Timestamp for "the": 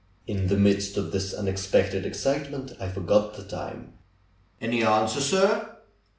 0.47-0.57, 3.35-3.43